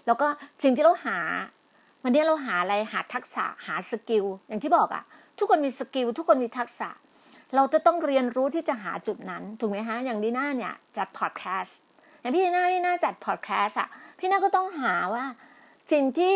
[0.05, 0.27] แล้วก็
[0.63, 1.17] สิ่งที่เราหา
[2.03, 5.03] วันนี้เราหาอะไรหาทักษะหา skill อย่างที่บอกอะ
[5.37, 6.89] ทุกคนมี skill ทุกคนมีทักษะ
[7.55, 11.79] เราจะต้องเรียนรู้ที่จะหาจุดนั้น ถูกไหมฮะอย่างดีน่าเนี่ยจัดพอดแคสต์
[12.21, 13.87] อย่างพี่ดีน่าพี่น่าจัดพอดแคสต์อะ
[14.19, 15.25] พี่น่าก็ต้องหาว่า
[15.91, 16.33] สิ่งที่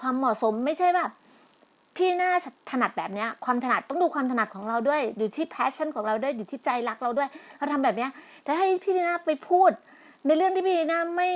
[0.00, 1.10] ความเหมาะสมไม่ใช่แบบ
[1.96, 2.30] พี่น่า
[2.70, 8.10] ถนัดแบบเนี้ยความถนัดต้องดูความถนัดของเราด้วย อยู่ที่ passion ของเราด้วยอยู่ที่ใจรักเราด้วย เราทำแบบเนี้ย
[8.44, 9.70] แต่ให้พี่ดีน่าไปพูด
[10.26, 11.30] ในเรื่องที่พี่ดีน่าไม่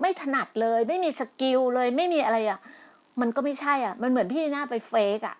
[0.00, 2.60] ไม่ถนัดเลย ไม่มี skill เลย ไม่มีอะไรอะ
[3.20, 5.36] มันก็ไม่ใช่อะ มันเหมือนพี่ดีน่าไป fake อะ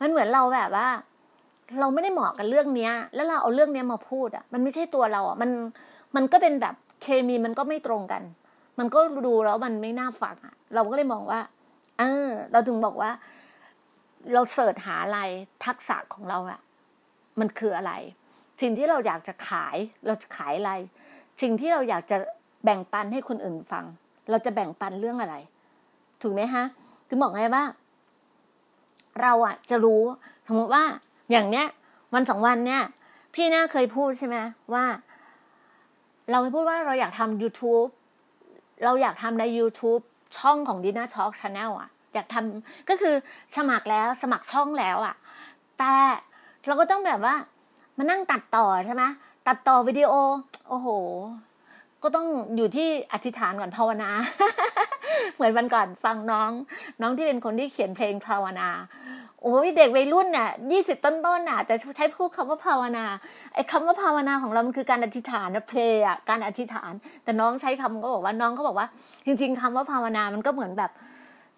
[0.00, 0.88] มันเหมือนเราแบบว่า
[1.80, 5.50] เราไม่ได้เหมาะกับเรื่องเนี้ย แล้วเราเอาเรื่องเนี้ยมาพูดอะ มันไม่ใช่ตัวเราอะ มัน
[6.16, 8.22] มันก็เป็นแบบเคมีมันก็ไม่ตรงกัน
[8.78, 11.40] มันก็ดูแล้วมันไม่น่าฟังอะ เราก็เลยมองว่า
[11.98, 13.10] เออ เราถึงบอกว่า
[14.32, 15.20] เรา search หาอะไร
[15.64, 16.60] ทักษะของเราอะ
[17.40, 17.92] มันคืออะไร
[18.60, 20.72] สิ่งที่เราอยากจะขาย เราจะขายอะไร
[21.42, 22.18] สิ่งที่เราอยากจะ
[22.64, 23.84] แบ่งปันให้คนอื่นฟัง
[24.30, 25.36] เราจะแบ่งปันเรื่องอะไร
[26.22, 26.64] ถูกไหมฮะ
[27.08, 27.64] ถึงบอกไงว่า
[29.22, 30.02] เราอะจะรู้
[30.46, 30.84] สมมติว่า
[31.30, 31.66] อย่างเนี้ย
[32.14, 32.82] วันสองวันเนี้ย
[33.34, 34.36] พี่น่าเคยพูดใช่ไหม
[34.74, 34.84] ว่า
[36.30, 37.88] เราเคยพูดว่าเราอยากทำ YouTube
[38.84, 40.02] เราอยากทำใน YouTube
[40.38, 43.14] ช่องของ Dina Talk Channel อะอยากทำก็คือ
[43.56, 45.14] สมัครแล้วสมัครช่องแล้วอะ
[45.78, 45.94] แต่
[46.66, 47.34] เราก็ต้องแบบว่า
[47.96, 49.04] มานั่งตัดต่อใช่ไหม
[49.46, 50.12] ตัดต่อวิดีโอ
[50.68, 50.88] โอ้โห
[52.02, 54.10] ก็ต้องอยู่ที่อธิษฐานก่อนภาวนา
[55.34, 56.50] เหมือนวันก่อนฟังน้อง
[57.00, 58.68] น้องที่เป็นคนที่เขียนเพลงภาวนา
[59.42, 63.04] โอ้ยเด็กวัยรุ่นเนี่ยยี่สิบต้นๆน่ะแต่ใช้พูดคำว่าภาวนา
[63.54, 66.92] ไอ้คาว่าภาวนาของเรามันคือการอธิษฐานนะเพลอะการอธิษฐาน
[67.24, 68.86] แต่น้องใช้คำก็บอกว่าน้องเขาบอกว่า
[69.26, 70.90] จริง ๆคำว่าภาวนามันก็เหมือนแบบ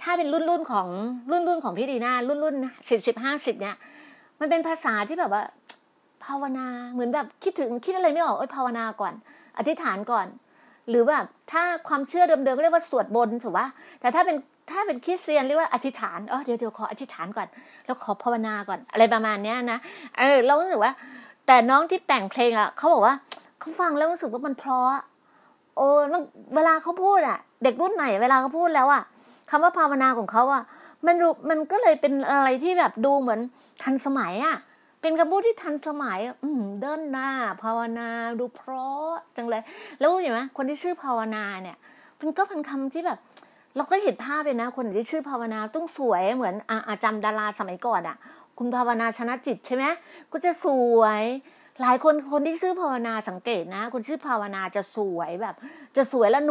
[0.02, 0.86] ถ้าเป็นรุ่นรุ่นของ
[1.30, 2.54] รุ่นรุ่นของพี่ดีนารุ่นรุ่น
[2.90, 3.76] สิบสิบห้าสิบเนี่ย
[4.40, 5.42] มันเป็นภาษาที่แบบว่า
[6.24, 9.14] ภาวนาเหมือนแบบคิดถึงคิดอะไรไม่ออกเอ้ยภาวนาก่อน
[9.60, 10.26] อธิษฐานก่อน
[10.88, 13.66] หรือแบบถ้าความเชื่อเดิมๆก็เรียกว่าสวดบนถูกปะ
[14.00, 14.36] แต่ถ้าเป็น
[14.70, 17.48] ถ้าเป็นคริสเตียนเรียกว่าอธิษฐานอ๋อเดี๋ยวเดี๋ยวขออธิษฐานก่อน
[17.84, 19.78] แล้วขอภาวนาก่อนอะไรประมาณเนี้ยนะ
[20.18, 20.92] เออเรารู้สึกว่า
[21.46, 23.14] แต่น้องที่แต่งเพลงอะเขาบอกว่า
[23.60, 25.00] เขาฟังแล้วรู้สึกว่ามันเพราะ
[25.76, 25.86] โอ้
[26.54, 29.02] เวลาเขาพูดอะ เด็กรุ่นใหม่เวลาเขาพูดแล้วอะ
[29.50, 30.62] คำว่าภาวนาของเขาอะ
[31.06, 33.40] มันรูมันก็เลยเป็นอะไรที่แบบดูเหมือน
[33.82, 34.56] ทันสมัยอะ
[35.00, 36.48] เป็นคำพูดที่ทันสมัย อื
[36.80, 37.30] เดินหน้า
[37.62, 38.08] ภาวนา
[38.38, 39.62] ดูเพราะจังเลย
[39.98, 41.76] แล้วเห็นไหมคนที่ชื่อภาวนาเนี่ย
[42.18, 43.18] มันก็เป็นคำที่แบบ
[43.76, 46.54] เราก็เห็นภาพเลยนะ คนที่ชื่อภาวนาต้องสวยเหมือน
[46.88, 48.16] อาจำดาราสมัยก่อนอะ
[48.58, 49.84] คุณภาวนาชนะจิตใช่ไหม
[50.32, 50.66] ก็จะส
[50.98, 51.22] วย
[51.80, 55.54] หลายคนคนที่ชื่อภาวนาสังเกตนะ คนชื่อภาวนาจะสวยแบบ
[55.96, 56.42] จะสวยแล้ว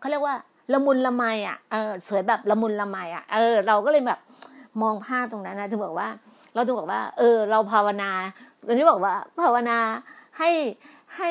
[0.00, 0.34] เขาเรียกว่า
[0.72, 4.20] ละมุนละไมอะเออสวยแบบละมุนละไมอะเออเราก็เลยแบบ
[4.82, 6.08] มองภาพตรงนั้นนะถึงบอกว่า
[6.56, 8.10] เราถึงบอกว่า เออ เราภาวนา
[8.64, 9.78] เราที่บอกว่า ภาวนา
[10.38, 10.50] ให้
[11.16, 11.30] ให้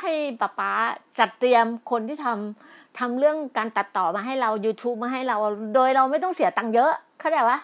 [0.00, 0.72] ให้ป้าป๊า
[1.18, 5.36] จัดเตรียมคนที่ทำทำเรื่องการตัดต่อมาให้เรา YouTube มาให้เรา
[5.74, 7.58] โดยเราไม่ต้องเสียตังค์เยอะ เข้าใจว่า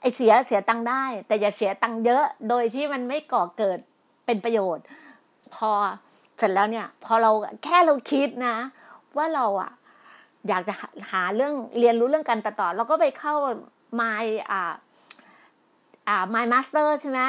[0.00, 3.78] ไอเสียเสียตังค์ได้ แต่อย่าเสียตังค์เยอะ โดยที่มันไม่ก่อเกิด
[4.26, 4.84] เป็นประโยชน์
[5.54, 5.70] พอ
[6.36, 7.30] เสร็จแล้วเนี่ย พอเรา
[7.64, 8.56] แค่เราคิดนะ
[9.16, 9.70] ว่าเราอะ
[10.48, 10.74] อยากจะ
[11.10, 13.34] หาเรื่องเรียนรู้เรื่องการตัดต่อ เราก็ไปเข้า
[14.00, 14.72] My อ่า
[16.08, 17.20] อ่า My Master ใช่ไหม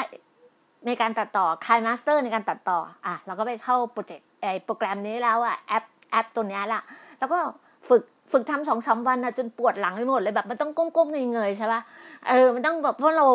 [0.86, 6.82] ในการตัดต่อ k ายมาสเตอร์ในการตัดต่ออะเราก็ไปเข้าโปรเจกต์ไอโปรแกรมนี้แล้วอะแอปแอปตัวนี้ละ
[7.20, 7.38] แล้วก็
[7.90, 11.82] ฝึกฝึกทำสองสาวันนะจนปวดหลังไปหมดเลยแบบมันต้องก้มๆเงยๆใช่ป่ะ
[12.28, 13.26] เออมันต้องแบบเพราะเรา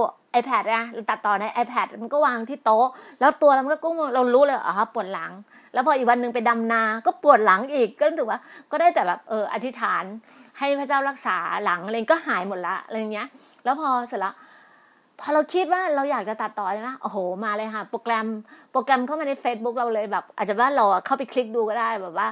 [0.40, 2.87] iPad นะเราตัดต่อใน iPad มันก็วางที่โต๊ะ
[3.20, 5.30] แล้วตัวเราก็ก้มเรารู้เลยอ๋อปวดหลัง
[5.72, 8.38] แล้วพออีกวันหนึ่งไปดำนา ก็ปวดหลังอีกก็รู้สึกว่า
[8.70, 10.04] ก็ได้แต่แบบเอออธิษฐาน
[10.59, 13.26] ให้พระเจ้ารักษาหลังอะไรก็หายหมดละอะไรเงี้ย
[13.64, 14.35] แล้วพอเสร็จแล้ว
[15.20, 18.27] พอเราคิดว่าเราอยากจะตัดต่อใช่ไหมโอ้โห มาเลยค่ะ โปรแกรม
[18.72, 22.29] โปรแกรมเข้ามาใน Facebook เราเลยแบบ อาจจะว่าเราเข้าไปคลิกดูก็ได้แบบว่า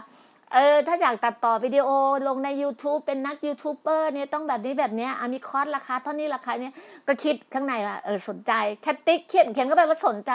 [0.54, 1.88] เออ ถ้าอยากตัดต่อวิดีโอ
[2.28, 6.74] ลงใน YouTube เป็นนักยูทูบเบอร์เนี่ยต้องแบบนี้แบบนี้อามีคอร์สราคาเท่านี้ราคาเนี้ย
[7.06, 10.32] ก็คิดข้างในว่าเออสนใจแค่ติ๊กเขียนเขียนก็แปลว่าสนใจ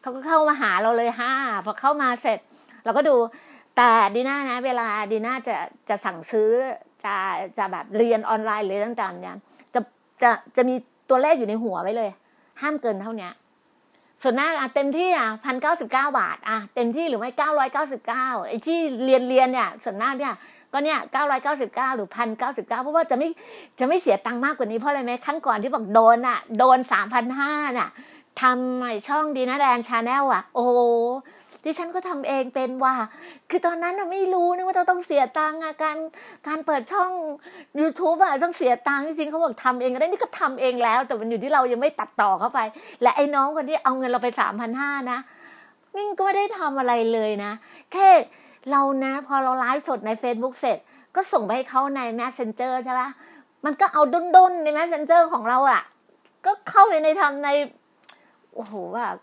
[0.00, 1.32] เขาก็เข้ามาหาเราเลยฮ่า
[1.64, 2.38] พอเข้ามาเสร็จ
[2.84, 3.16] เราก็ดู
[3.76, 5.54] แต่ดีน่านะ เวลาดีน่าจะ
[5.88, 6.50] จะสั่งซื้อ
[7.04, 7.14] จะ
[7.58, 9.36] จะแบบเรียนออนไลน์หรือต่างๆเนี่ย
[9.74, 9.80] จะ
[10.22, 10.76] จะจะมี
[11.08, 12.10] ตัวเลขอยู่ในหัวไว้เลย
[12.60, 13.28] ห้ามเกินเท่านี้
[14.22, 20.34] ส่วนมากอะเต็มที่อะพันเก้าสิบเก้าบาทอะเต็มที่หรือไม่เก้าร้อยเก้าสิบเก้าไอ้ที่เรียนเรียนเนี่ยส่วนมากเนี่ย
[20.72, 23.28] ก็เนี่ยเก้าร้อยเก้าสิบเก้าหรือพันเก้าสิบเก้าเพราะว่าจะไม่
[23.78, 27.90] จะไม่เสียตังค์มากกว่านี้เพราะอะไรไหมครั้งก่อนที่บอกโดนอะ โดนสามพันห้าน่ะ
[28.40, 30.66] ทำช่องดีน่าแดน Channel อะ โอ้
[31.68, 32.94] ดิฉันก็ทำเองเป็นว่า
[33.50, 35.96] คือตอนนั้นไม่รู้นึกว่าจะต้องเสียตังค์การ
[36.46, 37.10] การเปิดช่อง
[37.80, 42.60] YouTube อะต้องเสียตังค์จริงๆเขาบอกทำเองก็ได้นี่ก็ทำเองแล้ว แต่มันอยู่ที่เรายังไม่ตัดต่อเข้าไป
[43.02, 45.18] และไอ้น้องคนที่เอาเงินเราไปสามพันห้านะ
[45.96, 47.52] นี่งก็ไม่ได้ทำอะไรเลยนะ
[47.92, 48.08] แค่
[48.70, 50.78] เรานะพอเราไลฟ์สดใน Facebook เสร็จ
[51.16, 53.08] ก็ส่งไปให้เขาใน Messenger ใช่ปะ
[53.64, 54.02] มันก็เอา
[54.36, 55.82] ดุนๆใน Messenger ของเราอะ
[56.44, 57.48] ก็เข้าไปในทำใน
[58.54, 59.16] โอ้โหแบบ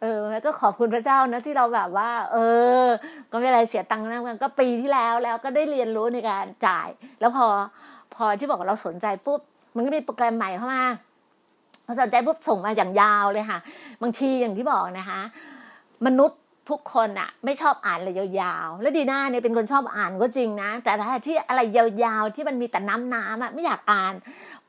[0.00, 2.36] เออก็ขอบคุณพระเจ้านะที่เราแบบว่า เอ
[2.84, 2.86] อ
[3.30, 6.88] ก็ไม่อะไรเสียตังค์นะมันก็ปีที่แล้วแล้วก็ได้เรียนรู้ในการจ่าย
[7.20, 7.46] แล้วพอ
[8.14, 9.40] พอที่บอกเราสนใจปุ๊บ
[9.74, 10.84] มันก็มีโปรแกรมใหม่เข้ามา
[11.86, 13.58] พอสนใจปุ๊บส่งมาอย่างยาวเลยค่ะ
[14.02, 15.20] บางทีอย่างที่บอกนะคะ
[16.06, 16.38] มนุษย์
[16.70, 24.14] ทุกคนอะไม่ชอบอ่านอะไรยาวๆ แล้วดีน่าเนี่ยเป็นคนชอบอ่านก็จริงนะ แต่ถ้าที่อะไรยาวๆที่มันมีแต่น้ำน้ำอะไม่อยากอ่าน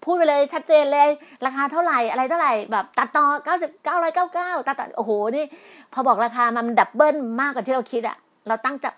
[0.04, 1.10] พูดไปเลยชัดเจนเลย
[1.46, 5.46] ราคาเท่าไหร่อะไรเท่าไหร่แบบตัดต่อเก้าสิบเก้าร้อยเก้าเก้าตัดต่อโอ้โหนี่
[5.94, 8.90] พอบอกราคามัน double มากกว่าที่เราคิดอะเราตั้งจะ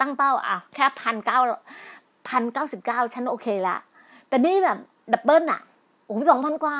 [0.00, 1.38] ตั้งเป้าอะแค่พันเก้า
[2.28, 3.76] พันเก้าสิบเก้าฉันโอเคละ
[4.28, 4.78] แต่นี่แบบ
[5.12, 5.60] double อะ
[6.06, 6.76] โอ้สองพันกว่า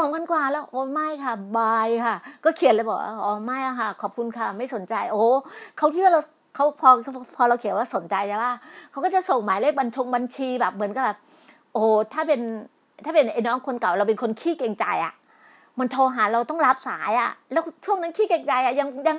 [0.00, 2.14] สองพันกว่าแล้วโอ้ไม่ค่ะ bye ค่ะ
[2.44, 5.22] ก็เขียนเลยบอกอ๋อไม่ค่ะ ขอบคุณค่ะ ไม่สนใจ โอ้
[5.78, 6.20] เขาคิดว่าเรา
[6.54, 6.90] เขาพอ
[7.36, 8.54] พอเราเขียนว่าสนใจใช่ป่ะ
[8.90, 11.18] เขาก็จะส่งหมายเลขบัญชงบัญชีแบบเหมือนกับแบบ
[11.72, 12.40] โอ้ถ้าเป็น
[13.04, 15.14] ถ้าเป็นไอ้น้องคนเก่าเราเป็นคนขี้เกรงใจอะ่ะ
[15.78, 19.16] มันโทรหาเราต้องรับสายอะ่ะ แล้วช่วงนั้นขี้เกรงใจอะ่ะยังยัง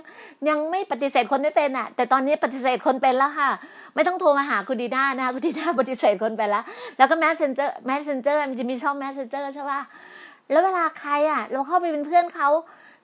[0.50, 3.50] ยังไม่ปฏิเสธคนไม่เป็นอะ่ะ แต่ตอนนี้ปฏิเสธคนเป็นแล้วค่ะ
[3.96, 6.64] ไม่ต้องโทรมาหาคุณดีน่านะคุณดีน่าปฏิเสธคนไปแล้ว
[6.98, 9.82] แล้วก็ Messenger Messenger มันจะมีช่อง Messenger ใช่ป่ะ
[10.52, 12.50] แล้วเวลาใครอะ เราเข้าไปเป็นเพื่อนเขา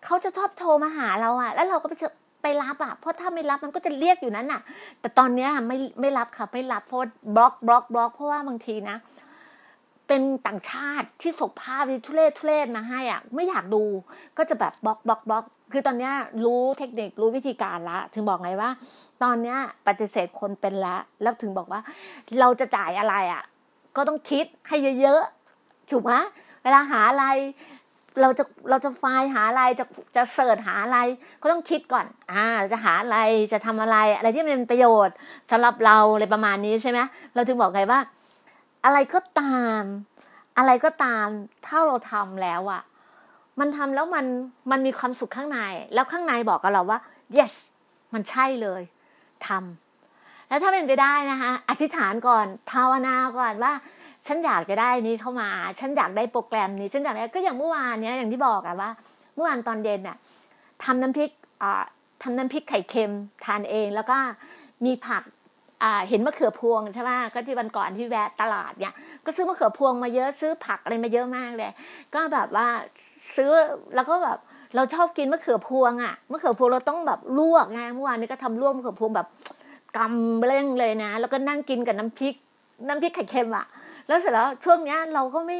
[0.06, 1.94] เขาจะชอบโทรมาหาเราอะ แล้วเราก็ไป
[2.42, 4.62] ไปรับอะเพราะถ้าไม่รับมันก็จะเรียกอยู่นั้นอะ
[5.00, 7.00] แต่ตอนเนี้ยไม่ไม่รับค่ะไม่รับเพราะ
[7.36, 8.98] บล็อกบล็อกบล็อกเพราะว่าบางทีนะ
[10.08, 13.84] เป็นต่างชาติที่ส่งภาพทุเรศทุเรศมาให้อะ ไม่อยากดู
[14.38, 16.12] ก็จะแบบบล็อกบล็อกบล็อกคือตอนนี้
[16.46, 18.70] รู้เทคนิครู้วิธีการละ ถึงบอกไงว่า
[19.24, 19.56] ตอนนี้
[19.88, 21.82] ปฏิเสธคนเป็นละ แล้วถึงบอกว่า
[22.39, 23.44] เราจะจ่ายอะไรอะ
[23.96, 26.13] ก็ต้องคิดให้เยอะๆถูกไหม
[26.63, 27.26] เวลาหาอะไร
[28.22, 29.86] เราจะเราจะไฟล์หาอะไรจะ
[30.16, 30.98] จะเสิร์ชหาอะไร
[31.42, 33.18] ก็ต้องคิดก่อน อ่า จะหาอะไร
[33.52, 35.16] จะทำอะไร อะไรที่มันเป็นประโยชน์
[35.52, 37.00] สำหรับเราอะไรประมาณนี้ใช่ไหม
[37.34, 38.00] เราถึงบอกไงว่า
[38.86, 39.82] อะไรก็ตาม
[40.58, 41.28] อะไรก็ตาม
[41.65, 42.82] ถ้าเราทำแล้วอะ
[43.60, 44.26] มันทำแล้วมัน
[44.72, 45.60] มันมีความสุขข้างใน
[45.93, 47.00] แล้วข้างในบอกกับเราว่า
[47.38, 47.54] yes
[48.13, 48.82] มันใช่เลย
[49.48, 53.74] ทำแล้วถ้าเป็นไปได้นะคะอธิษฐานก่อนภาวนาก่อนว่า
[54.26, 58.89] ฉันอยากจะได้นี้เข้ามา ฉันอยากได้โปรแกรมนี้ ฉันอยากได้ก็อย่างเมื่อวานเนี้ยอย่างที่บอกอะว่า
[59.36, 60.17] เมื่อวานตอนเย็นอะ
[60.84, 61.30] ทำน้ำพริก
[61.62, 61.84] อ่า
[62.24, 63.12] ทำน้ำพริกไข่เค็ม
[63.46, 64.17] ทานเองแล้วก็
[64.86, 65.24] มีผัก
[66.10, 68.93] เห็นมะเขือพวงใช่ไหมก็ที่วันก่อนที่แวะตลาดเนี่ย
[69.26, 71.72] ก็ซื้อมะเขือพวงมาเยอะซื้อผักอะไรมาเยอะมากเลย
[72.13, 72.67] ก็แบบว่า
[73.36, 73.52] ซื้อ
[73.96, 74.38] แล้วก็แบบ
[74.76, 79.28] เราชอบกินมะเขือพวงอะมะเขือพวงเราต้องแบบลวกไงเมื่อวานนี้ก็ทำลวกมะเขือพวงแบบ
[79.98, 82.36] กำเร่งเลยนะ แล้วก็นั่งกินกับน้ำพริก
[82.88, 83.65] น้ำพริกไข่เค็มอะ
[84.08, 85.58] แล้วเสร็จแล้วช่วงเนี้ยเราก็ไม่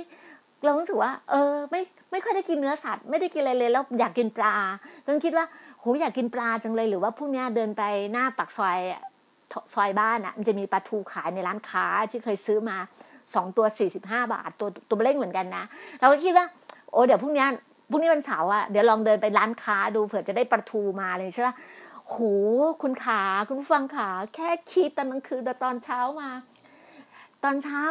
[0.64, 1.82] เรารู้สึกว่า เออ ไม่
[2.12, 4.54] ไม่ค่อยได้กินเนื้อสัตว์ไม่ได้กินอะไรเลยแล้วอยากกินปลา
[5.08, 5.46] จนคิดว่า
[5.80, 8.80] โหอยากกินปลาจังเลยหรือว่าพรุ่งนี้เดินไปหน้าปากซอย
[9.74, 12.78] ซอยบ้านอะมันจะมีปลาทูขายในร้านค้าที่เคยซื้อมา
[13.36, 15.64] สองตัวสี่สิบห้าบาท ตัวตัวเล่งเหมือนกันนะ
[16.00, 16.46] เราก็คิดว่า
[16.92, 17.46] โอ้เดี๋ยวพรุ่งนี้
[17.90, 21.50] พรุ่งนี้วันเสาร์อะเดี๋ยวลองเดินไปร้านค้าดูเผื่อจะได้ปลาทูมาเลยใช่ไหม
[22.10, 22.18] โห
[22.82, 26.30] คุณขาคุณฟังขาแค่คิดตอนกลางคืนตอนเช้ามา
[27.44, 27.82] ตอนเช้า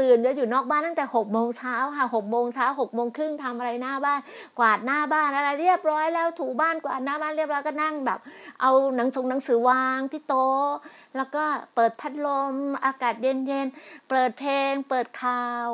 [0.00, 4.20] ตื่นจะอยู่นอกบ้านตั้งแต่หกโมงเช้าค่ะหกโมงเช้าหกโมงครึ่งทำอะไรหน้าบ้าน
[4.58, 8.18] กวาดหน้าบ้านอะไรเรียบร้อยแล้วถูบ้านกวาดหน้าบ้านเรียบร้อยก็นั่งแบบ
[8.60, 10.70] เอาหนังชงหนังสือวางที่โต๊ะ
[11.16, 15.66] แล้วก็เปิดพัดลมอากาศเย็นๆเปิดเพลง เปิดข่าว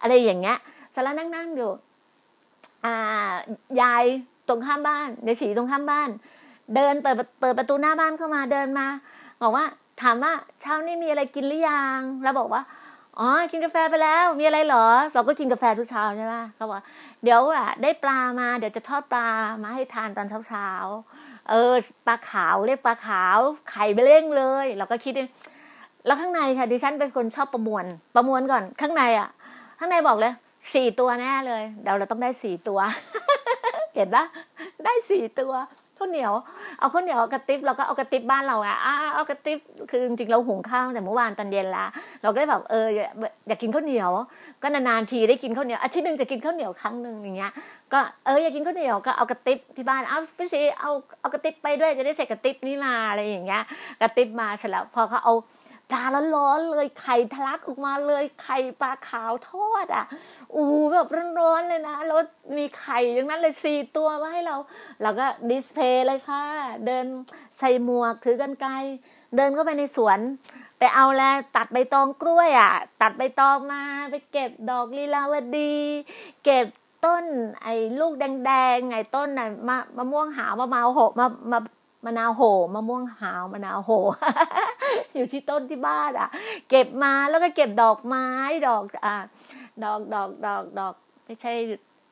[0.00, 0.58] อะไรอย่างเงี้ย
[0.94, 1.70] สาระนั่งๆอยู่
[2.84, 2.94] อา
[3.80, 4.04] ยาย
[4.48, 6.08] ตรงข้ามบ้านยายสีตรงข้ามบ้าน
[6.74, 8.86] เดินเปิดเปิดประตูหน้าบ้านเข้ามาเดินมา
[9.42, 9.64] บอกว่า
[10.02, 12.62] ถามว่าเช้านี้มีอะไรกินหรือยังเราบอกว่า
[13.18, 16.76] อ๋อกินกาแฟไปแล้ว มีอะไรหรอ เราก็กินกาแฟทุกเช้าใช่ไหมเขาบอก
[17.22, 19.28] เดี๋ยวอะ ได้ปลามาเดี๋ยวจะทอดปลา
[19.62, 20.68] มาให้ทานตอนเช้าเช้า
[21.50, 21.72] เออ
[22.06, 23.38] ปลาขาวเรียกปลาขาว
[23.70, 25.12] ไข่ไปเร่งเลย เราก็คิด
[26.06, 27.84] แล้วข้างในค่ะดิฉันเป็นคนชอบประมวล
[28.14, 29.28] ประมวลก่อน ข้างในอะ
[29.78, 30.32] ข้างในบอกเลย
[30.74, 32.78] สี่ตัวแน่เลย เดี๋ยวเราต้องได้สี่ตัว
[33.94, 34.24] เห็นปะ
[34.84, 35.52] ได้สี่ตัว
[35.98, 36.32] ข้าวเหนียว
[36.78, 39.58] เอาข้าวเหนียวกระติบเราก็เอากระติบบ้านเราอะอะเอากระติบ
[39.90, 41.86] คือจริงๆเราหุงข้าวแต่เมื่อวานตอนเย็นละ
[42.22, 42.86] เราก็แบบเออ
[43.48, 44.10] อยากกินข้าวเหนียว
[44.62, 47.52] ก็นานๆทีได้กินข้าวเหนียวอาทิตย์หนึ่งจะกินข้าวเหนียวครั้งหนึ่งอย่างเงี้ย
[47.92, 53.62] ก็เอออยากกินข้าวเหนียวก็เอากระติบที่บ้านเอาพี่สีเอาเอากระติบไปด้วยจะได้ใส่กระติบนี่มาอะไรอย่างเงี้ย
[54.02, 55.34] กระติบมาเสร็จแล้วพอเขาเอา
[55.90, 56.02] ปลา
[56.36, 60.04] ร้อนๆเลยไข่ทะลักออกมาเลยไข่ปลาขาวทอดอะ
[60.54, 61.08] อู้แบบ
[61.40, 62.20] ร้อนๆเลยนะแล้ว
[62.56, 64.56] มีไข่อย่างนั้นเลยสี่ตัวมาให้เรา
[65.02, 66.44] เราก็ดิสเพย์เลยค่ะ
[66.86, 67.04] เดิน
[67.58, 68.72] ใส่หมวกถือกันไกล
[69.36, 70.18] เดินเข้าไปในสวน
[70.78, 72.72] ไปเอาแล้วตัดใบตองกล้วยอะ
[73.02, 75.76] ตัดใบตองมาไปเก็บดอกลีลาวดี
[76.44, 76.66] เก็บ
[77.04, 77.24] ต้น
[77.62, 81.58] ไอ้ลูกแดงๆไอ้ต้นน่ะมะมะม่วงหาวมะมาวโหมามา
[82.04, 82.42] มะนาวโห
[82.74, 83.90] มะม่วงหาวมะนาวโห
[85.14, 86.28] อยู่ที่ต้นที่บ้านอะ
[86.70, 88.28] เก็บมาแล้วก็เก็บดอกไม้
[88.68, 89.16] ดอกอ่า
[89.84, 91.52] ดอกดอกดอกดอก ไม่ใช่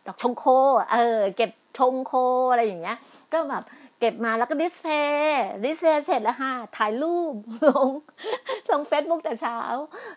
[0.06, 0.44] ดอกชงโค
[0.92, 2.12] เออ เก็บชงโค
[2.50, 2.96] อะไรอย่างเงี้ย
[3.32, 3.64] ก็แบบ
[4.00, 7.34] เก็บมาแล้วก็ display display เสร็จแล้วฮะถ่ายรูป
[7.68, 7.90] ลง
[8.70, 9.58] ลงเฟซบุ๊กแต่เช้า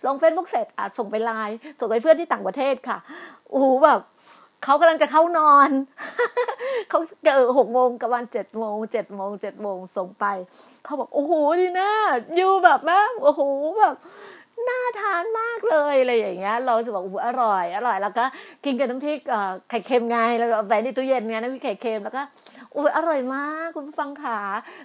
[0.05, 2.97] ลงเฟซบุ๊กเสร็จอะส่งไปไลน์ส่งไปเพื่อนที่ต่างประเทศค่ะ
[3.53, 4.01] อู้แบบ
[4.63, 5.69] เขากำลังจะเข้านอน
[6.89, 10.25] เขาเกิดหกโมงกับวันเจ็ดโมงเจ็ดโมงเจ็ดโมงส่งไป
[10.83, 11.91] เขาบอกโอ้โหดีนะ
[12.35, 13.41] อยู่แบบแม่โอ้โห
[13.79, 13.95] แบบ
[14.69, 18.25] น่าทานมากเลยอะไรอย่างเงี้ย เราจะบอกออร่อย อร่อย แล้วก็
[18.65, 19.19] กินกับน้ำพริก
[19.69, 22.21] ไข่เค็มไงแล้วไว้ในตู้เย็นไงน้ำพริกไข่เค็มแล้วก็
[22.75, 24.39] อุ้ยอร่อยมากคุณผู้ฟังขา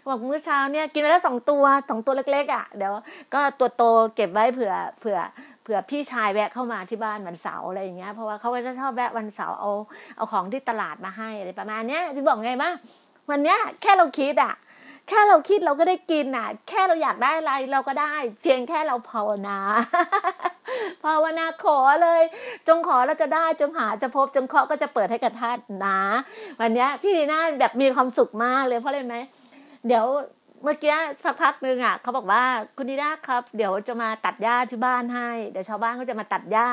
[0.09, 2.93] บอกมื้อเช้าเนี่ยกินไปแล้วสองตัวสองตัวเล็กๆอะเดี๋ยว
[3.35, 3.83] ก็ตัวโต
[4.15, 5.19] เก็บไว้เผื่อเผื่อ
[5.65, 9.71] เผื่อพี่ชายแวะเข้ามาที่บ้านวันเสาร์อะไรอย่างเงี้ยเพราะว่าเขาก็จะชอบแวะวันเสาร์เอา
[10.17, 12.75] เอาของที่ตลาดมาให้อะไรประมาณเนี้ยจะบอกไงบ้าง
[13.31, 14.55] วันเนี้ยแค่เราคิดอะ
[15.09, 19.59] แค่เราคิดเราก็ได้กินอะ แค่เราอยากได้อะไรเราก็ได้ เพียงแค่เราภาวนา
[21.05, 22.23] ภาวนาขอเลย
[22.69, 26.01] จงขอเราจะได้จงหาจะพบจงเคาะก็จะเปิดให้กับท่านนะ
[26.61, 29.17] วันนี้พี่ดีน่าแบบมีความสุขมากเลยเพราะอะไรไหม
[29.87, 30.07] เดี๋ยว
[30.65, 32.43] เมื่อกี้สักพักหนึ่งอะเขาบอกว่า
[32.77, 36.69] คุณดีน่าครับ เดี๋ยวจะมาตัดหญ้าที่บ้านให้ เดี๋ยวชาวบ้านก็จะมาตัดหญ้า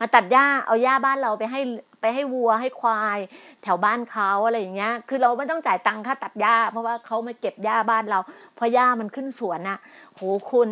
[0.00, 1.60] มาตัดหญ้าเอาหญ้าบ้านเราไปให้
[2.00, 3.18] ไปให้วัวให้ควาย
[3.62, 8.18] แถวบ้านเขาอะไรอย่างเงี้ย คือเราไม่ต้องจ่ายตังค่าตัดหญ้า เพราะว่าเขามาเก็บหญ้าบ้านเรา
[8.56, 9.78] เพราะหญ้ามันขึ้นสวนน่ะ
[10.14, 10.20] โห
[10.50, 10.68] คุณ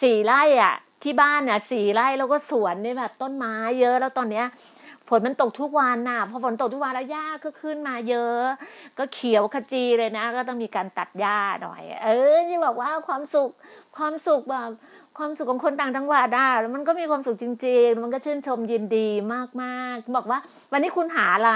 [0.00, 4.46] สี่ไร่อะ ที่บ้านเนี่ยสี่ไร่แล้วก็สวนนี่แบบต้นไม้เยอะแล้วตอนเนี้ย
[5.08, 8.42] ฝนมันตกทุกวันน่ะพอฝนตกทุกวันแล้วหญ้าก็ขึ้นมาเยอะ
[8.98, 13.50] ก็เขียวขจีเลยนะ ก็ต้องมีการตัดหญ้าหน่อย เออจะบอกว่าความสุข
[13.96, 14.70] ความสุขแบบ
[15.18, 19.08] ความสุขของคนต่างจังหวัดอะแล้วมันก็มีความสุขจริง ๆ มันก็ชื่นชมยินดี
[19.62, 20.38] มากๆ บอกว่า
[20.72, 21.52] วันนี้คุณหาอะไร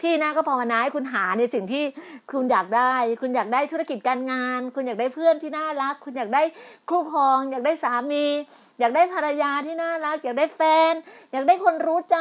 [0.00, 1.84] พี่นะก็ภาวนาให้คุณหาในสิ่งที่
[2.32, 6.42] คุณอยากได้ คุณอยากได้ธุรกิจการงาน คุณอยากได้เพื่อนที่น่ารัก คุณอยากได้
[6.90, 8.26] คู่ครอง อยากได้สามี
[8.80, 10.60] อยากได้ภรรยาที่น่ารัก อยากได้แฟ
[10.92, 10.94] น
[11.32, 12.16] อยากได้คนรู้ใจ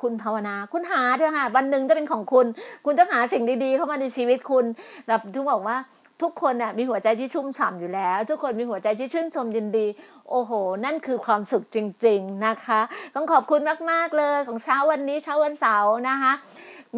[0.00, 2.46] คุณภาวนา คุณหาเถอะค่ะวันหนึ่งจะเป็นของคุณ
[2.84, 4.64] คุณต้องหาสิ่งดีๆ เข้ามาในชีวิตคุณ
[5.06, 5.76] แบบทุกบอกว่า
[6.22, 9.86] ทุกคนน่ะมีหัวใจที่ชุ่มฉ่ำอยู่แล้ว ทุกคนมีหัวใจที่ชื่นชมยินดี
[10.30, 10.52] โอ้โห
[10.84, 12.80] นั่นคือความสุขจริง ๆนะคะ
[13.14, 16.32] ต้องขอบคุณมากๆเลยของเช้าวันนี้เช้าวันเสาร์นะคะ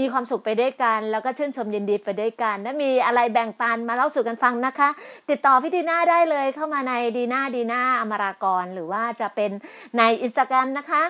[0.00, 4.88] มีความสุขไปด้วยกัน แล้วก็ชื่นชมยินดีไปด้วยกันและมีอะไรแบ่งปันมาเล่าสู่กันฟังนะคะ
[5.30, 9.50] ติดต่อพี่ดีน่าได้เลยเข้ามาในดีน่าดีน่าอมรากร หรือว่าจะเป็น
[9.98, 11.02] ในอินสตาแกรมนะคะ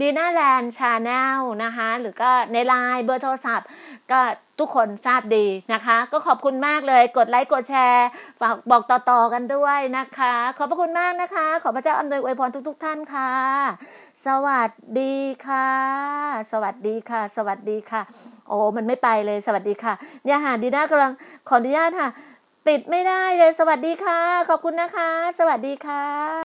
[0.00, 3.68] ดีน่าแลนด์ channel นะคะ หรือก็ในไลน์เบอร์โทรศัพท์
[4.10, 4.20] ก็
[4.60, 8.06] ทุกคนทราบดีนะคะ ก็ขอบคุณมากเลย กดไลค์กดแชร์
[8.40, 13.32] ฝากบอกต่อๆกันด้วยนะคะ ขอบพระคุณมากนะคะ ขอพระเจ้าอำนวยอวยพรทุก ๆ ท่านค่ะ
[14.26, 15.70] สวัสดีค่ะ
[16.50, 18.02] สวัสดีค่ะ สวัสดีค่ะ
[18.48, 21.12] โอ้มันไม่ไปเลยสวัสดีค่ะเนี่ยค่ะดีน่ากำลัง
[21.48, 22.08] ขออนุญาตค่ะ
[22.66, 26.24] ปิดไม่ได้เลย สวัสดีค่ะ ขอบคุณนะคะ สวัสดีค่ะ